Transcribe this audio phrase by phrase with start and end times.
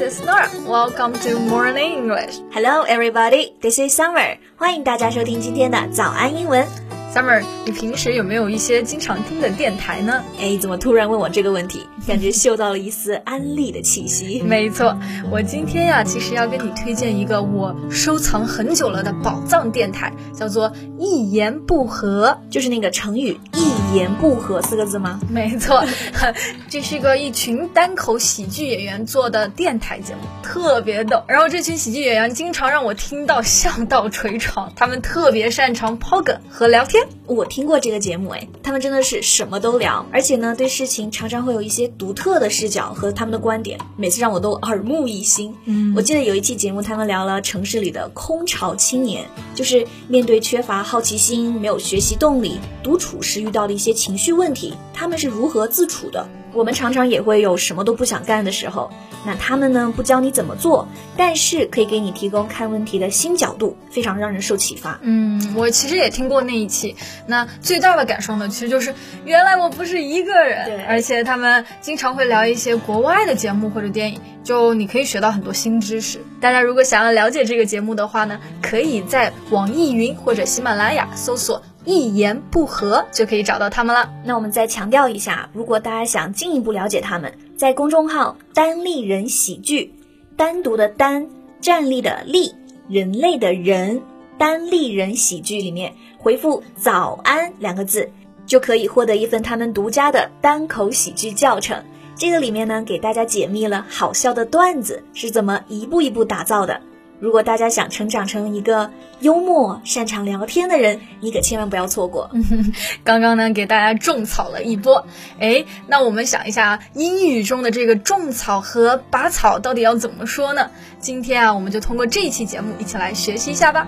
[0.00, 0.48] is Nora.
[0.66, 2.40] Welcome to Morning English.
[2.52, 3.54] Hello, everybody.
[3.60, 4.38] This is Summer.
[4.56, 6.89] 欢迎大家收听今天的早安英文。
[7.13, 10.23] Summer，你平时有没有一些经常听的电台呢？
[10.39, 11.85] 哎，怎么突然问我这个问题？
[12.07, 14.41] 感觉嗅到了一丝安利的气息。
[14.41, 14.97] 没错，
[15.29, 25.19] 我今天呀，其实要跟你推荐一个我收藏很久了的宝藏电台，叫做“一言不合”，就是那个成语“一言不合”四个字吗？
[25.27, 25.83] 没错，
[26.69, 31.21] 这是个一群单口喜剧演员做的电台节目，特别逗。
[31.27, 37.00] 然后这群喜剧演员经常让我听到笑到捶床，他们特别擅长抛梗和聊天。
[37.25, 45.55] 我听过这个节目，哎，他们真的是什么都聊，而且呢，对事情常常会有一些独特的视角和他们的观点，每次让我都耳目一新。
[45.65, 56.27] 嗯，我记得有一期节目，他们聊了城市里的空巢青年，就是面对缺乏好奇心、没有学习动力、独处时遇到的一些情绪问题，他们是如何自处的。
[56.53, 58.91] 我们常常也会有什么都不想干的时候，
[59.25, 64.99] 那他们呢不教你怎么做，但是可以给你提供看问题的新角度，非常让人受启发。
[65.01, 66.95] 嗯，我其实也听过那一期，
[67.27, 68.93] 那最大的感受呢，其实就是
[69.25, 70.65] 原来我不是一个人。
[70.65, 76.19] 对，而且他们经常会聊一些国外的节目或者电影，就你可以学到很多新知识。
[76.39, 81.61] 大家如果想要了解这个节目的话呢，可以在网易云或者喜马拉雅搜索。
[81.85, 84.11] 一言不合就可以找到他们了。
[84.23, 89.93] 那我们再强调一下，如果大家想进一步了解他们，在公众号“单立人喜剧”，
[90.37, 91.27] 单独的单，
[91.59, 92.53] 站立的立，
[92.87, 94.01] 人类的人，
[94.37, 98.09] 单立人喜剧里面回复“早安”两个字，
[98.45, 101.83] 就可以获得一份他们独家的单口喜剧教程。
[102.15, 106.81] 这个里面呢，给大家解密了好笑的段子是怎么一步一步打造的。
[107.21, 112.31] 如果大家想成长成一个幽默、擅长聊天的人，你可千万不要错过。
[113.05, 115.05] 刚刚呢，给大家种草了一波。
[115.39, 120.71] 哎，那我们想一下，英语中的这个种草和拔草到底要怎么说呢？
[120.99, 123.87] 今天啊，我们就通过这一期节目一起来学习一下吧。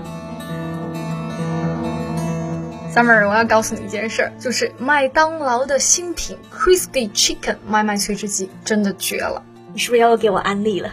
[2.93, 9.43] Summer，我要告诉你一件事儿，就是麦当劳的新品 Crispy Chicken 麦麦脆汁鸡真的绝了。
[9.73, 10.91] 你是不是要给我安利了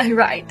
[0.00, 0.44] ？Right,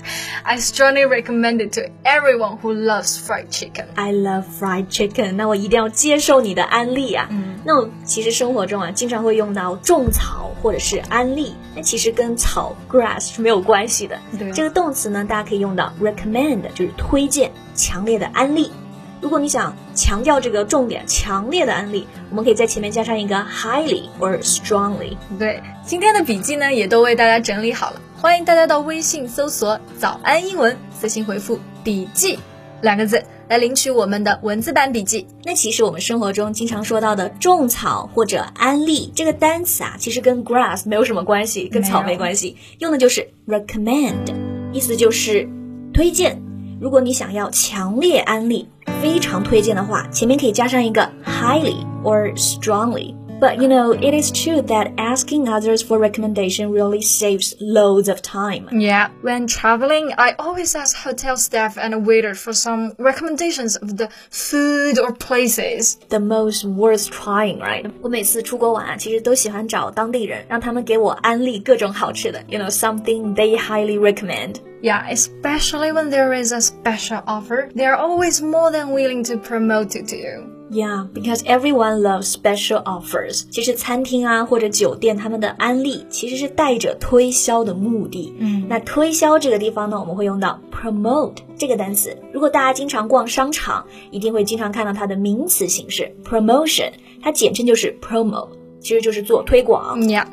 [0.43, 3.85] I strongly recommend it to everyone who loves fried chicken.
[3.95, 5.33] I love fried chicken.
[5.33, 7.27] 那我一定要接受你的安利啊。
[7.29, 14.17] 嗯，那我其实生活中啊，经常会用到种草或者是安利，那其实跟草 grass 是没有关系的。
[14.39, 18.71] 对，这个动词呢，大家可以用到 recommend，就是推荐、强烈的安利。
[19.19, 25.17] 如果你想强调这个重点，强烈的案例，我们可以在前面加上一个 highly or strongly。
[25.39, 32.37] 对，今天的笔记呢也都为大家整理好了，欢迎大家到微信搜索“早安英文”，私信回复“笔记”
[32.81, 35.25] 两个字来领取我们的文字版笔记。
[35.43, 44.31] 那其实我们生活中经常说到的种草或者安利这个单词啊，其实跟 grass 没有什么关系，跟草没关系，用的就是 recommend，
[44.71, 45.49] 意思就是
[45.91, 46.39] 推荐。
[46.79, 48.69] 如果你想要强烈安利。
[49.00, 57.56] 非常推荐的话，前面可以加上一个 highly or strongly。But you know, it is true that asking others for recommendation really saves
[57.58, 58.68] loads of time.
[58.70, 64.10] Yeah, when traveling, I always ask hotel staff and waiters for some recommendations of the
[64.30, 65.96] food or places.
[66.08, 67.90] The most worth trying, right?
[68.00, 74.58] 我每次出国玩啊，其实都喜欢找当地人，让他们给我安利各种好吃的，you know, something they highly recommend.
[74.82, 79.36] Yeah, especially when there is a special offer, they are always more than willing to
[79.36, 80.50] promote it to you.
[80.70, 83.44] Yeah, because everyone loves special offers.
[83.50, 88.34] 其实餐厅啊或者酒店他们的安利其实是带着推销的目的。
[88.38, 92.16] 嗯，那推销这个地方呢，我们会用到 promote 这个单词。
[92.32, 96.90] 如果大家经常逛商场，一定会经常看到它的名词形式 promotion，
[97.20, 98.48] 它简称就是 promo。
[98.86, 100.00] 其实就是做推广。
[100.02, 100.26] Yeah,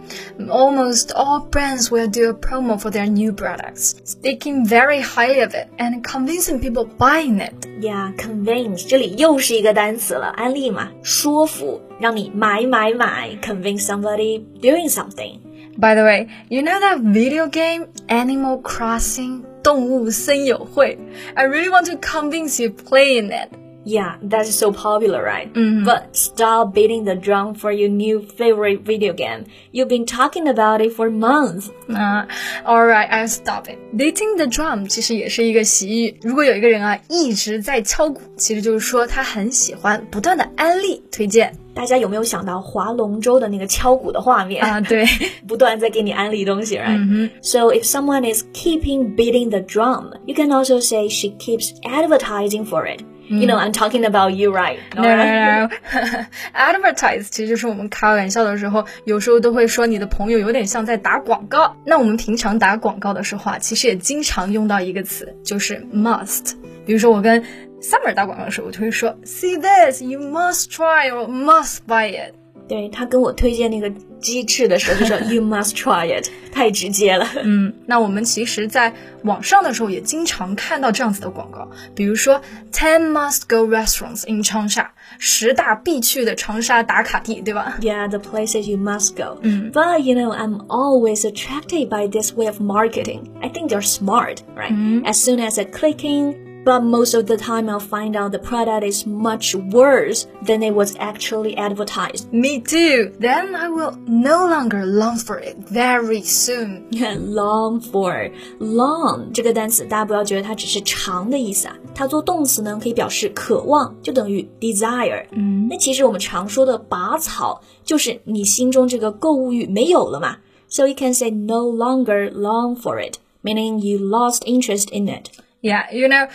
[0.47, 5.53] almost all brands will do a promo for their new products, speaking very highly of
[5.53, 7.53] it and convincing people buying it.
[7.80, 15.39] Yeah, convince 这里又是一个单词了，安利嘛，说服，让你买买买，convince somebody doing something.
[15.77, 20.98] By the way, you know that video game Animal Crossing 动物森友会?
[21.36, 23.50] I really want to convince you playing it.
[23.86, 25.51] Yeah, that's so popular, right?
[25.54, 25.86] Mm-hmm.
[25.86, 29.45] But stop beating the drum for your new favorite video game.
[29.71, 31.71] You've been talking about it for months.
[31.89, 32.25] Uh,
[32.68, 33.80] alright, I'll stop it.
[33.95, 36.19] Beating the drum 其实也是一个习语。
[36.21, 41.56] 如果有一个人啊一直在敲鼓，其实就是说他很喜欢不断的安利推荐。
[41.74, 44.81] 大家有没有想到划龙舟的那个敲鼓的画面啊？
[44.81, 45.06] 对，
[45.48, 47.30] 不断在给你安利东西，right？、Mm hmm.
[47.42, 52.66] So if someone is keeping beating the drum, you can also say she keeps advertising
[52.66, 53.00] for it.
[53.30, 54.80] You know, I'm talking about you, right?
[54.95, 55.69] No, no, no.
[56.51, 61.75] Advertise 其实就是我们开玩笑的时候，有时候都会说你的朋友有点像在打广告。
[61.86, 66.54] 那我们平常打广告的时候啊，其实也经常用到一个词，就是 must。
[66.88, 67.44] 比如说我跟
[67.81, 72.33] Summer 打广告的时候，我就会说，See this, you must try or must buy it。
[72.68, 77.27] 对他跟我推荐那个鸡翅的时候，就说 You must try it，太直接了。
[77.44, 78.94] 嗯，那我们其实在
[79.24, 82.39] 网上的时候也经常看到这样子的广告，比如说
[82.71, 87.80] Ten must go restaurants in 长沙，十大必去的长沙打卡地，对吧？
[87.81, 89.39] Yeah, the places you must go.
[89.42, 93.21] But you know, I'm always attracted by this way of marketing.
[93.42, 95.04] I think they're smart, right?
[95.06, 96.36] As soon as I clicking
[96.66, 100.75] but most of the time I'll find out the product is much worse than it
[100.75, 102.31] was actually advertised.
[102.31, 103.12] Me too.
[103.19, 106.86] Then I will no longer long for it very soon.
[106.92, 108.30] long for
[108.60, 115.25] long 这个单词，大家不要觉得它只是长的意思啊，它做动词呢可以表示渴望，就等于 desire。
[115.31, 120.38] 嗯，那其实我们常说的拔草，就是你心中这个购物欲没有了嘛。
[120.68, 125.30] So you can say no longer long for it, meaning you lost interest in it.
[125.63, 126.27] Yeah, you know,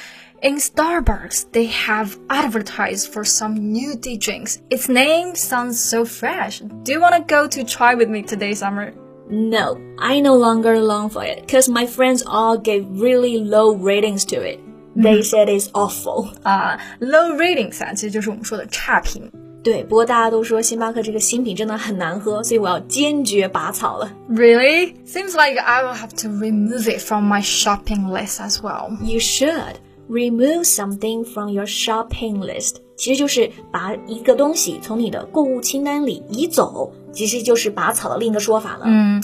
[0.43, 4.61] in Starbucks, they have advertised for some new tea drinks.
[4.69, 6.61] Its name sounds so fresh.
[6.83, 8.93] Do you want to go to try with me today, Summer?
[9.31, 14.27] No, I no longer long for it because my friends all gave really low ratings
[14.27, 14.61] to it.
[14.95, 16.29] They said it's awful.
[16.45, 19.31] 啊、uh,，low ratings 啊，其实就是我们说的差评。
[19.69, 24.13] 对，不过大家都说星巴克这个新品真的很难喝，所以我要坚决拔草了。
[24.29, 24.95] Really?
[25.07, 28.91] Seems like I will have to remove it from my shopping list as well.
[29.03, 29.77] You should
[30.07, 38.83] remove something from your shopping list，其实就是把一个东西从你的购物清单里移走，其实就是拔草的另一个说法了。
[38.85, 39.23] 嗯，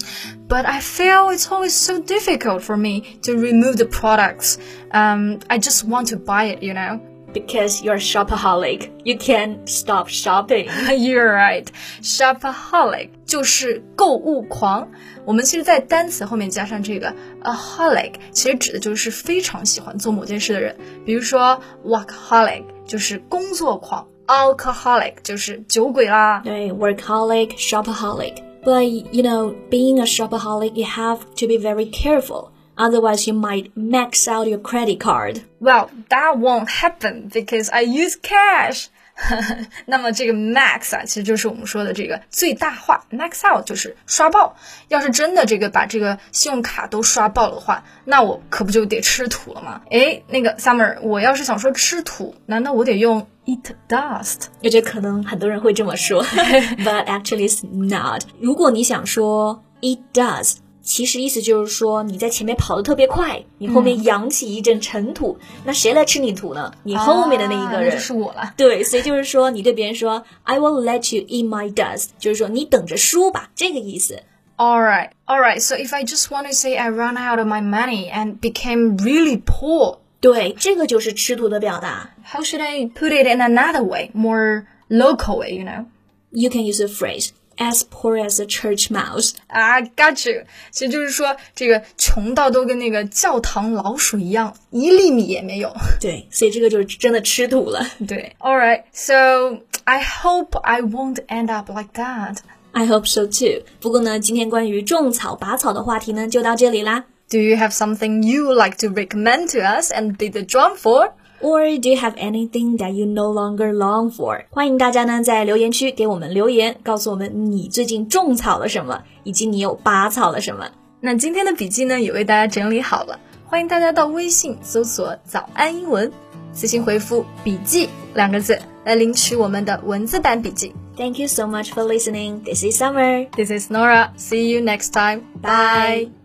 [0.49, 4.55] But I feel it's always so difficult for me to remove the products.
[4.91, 6.99] Um, I just want to buy it, you know
[7.35, 8.91] because you're a shopaholic.
[9.05, 10.69] You can't stop shopping.
[10.91, 11.67] You're right.
[12.03, 14.89] Shopaholic 就是购物狂。
[15.25, 20.77] 我们其实，在单词后面加上这个 aholic，其实指的就是非常喜欢做某件事的人。
[21.05, 26.41] 比如说 workaholic 就是工作狂，alcoholic 就是酒鬼啦。
[26.45, 28.35] 对，workaholic, shopaholic.
[28.63, 32.51] But you know, being a shopaholic, you have to be very careful.
[32.77, 35.43] Otherwise, you might max out your credit card.
[35.59, 38.87] Well, that won't happen because I use cash.
[39.85, 44.57] 那么这个 max 啊，其实就是我们说的这个最大化，max out 就是刷爆。
[44.89, 49.83] 要是真的这个把这个信用卡都刷爆了的话，那我可不就得吃土了吗？
[49.91, 54.45] 哎，那个 Summer，我要是想说吃土，难道我得用 eat dust？
[54.65, 58.23] 我觉得可能很多人会这么说，but actually it's not。
[58.41, 60.61] 如果你想说 eat dust。
[60.86, 65.36] 其实意思就是说，你在前面跑得特别快，你后面扬起一阵尘土，
[65.66, 66.72] 那谁来吃你土呢？
[66.84, 68.54] 你后面的那一个人，就是我了。
[68.56, 74.22] 对，所以就是说，你对别人说 "I will let you eat my dust"，就是说你等着输吧，这个意思。
[74.58, 75.60] All right, all right.
[75.60, 78.98] So if I just want to say I run out of my money and became
[79.00, 82.12] really poor，对，这个就是吃土的表达。
[82.24, 85.56] How should I put it in another way, more local way?
[85.58, 85.86] You know,
[86.30, 87.32] you can use a phrase.
[87.58, 90.44] as poor as a church mouse I got you.
[90.72, 95.74] 其实就是说，这个穷到都跟那个教堂老鼠一样，一粒米也没有。
[96.00, 97.86] 对，所以这个就是真的吃土了。
[98.08, 98.36] 对。
[98.40, 102.38] All right, So I hope I won't end up like that.
[102.72, 103.64] I hope so too.
[103.80, 107.06] 不过呢，今天关于种草、拔草的话题呢，就到这里啦。
[107.30, 111.12] Do you have something you like to recommend to us and beat the drum for?
[111.42, 114.46] Or do you have anything that you no longer long for？
[114.50, 120.68] 欢迎大家呢在留言区给我们留言，告诉我们你最近种草了什么，以及你又拔草了什么。
[121.02, 126.12] 那今天的笔记呢也为大家整理好了，欢迎大家到微信搜索“早安英文”，
[126.52, 130.74] 私信回复“笔记”两个字来领取我们的文字版笔记。
[130.98, 132.44] Thank you so much for listening.
[132.44, 133.28] This is Summer.
[133.36, 134.14] This is Nora.
[134.18, 135.24] See you next time.
[135.42, 136.25] Bye.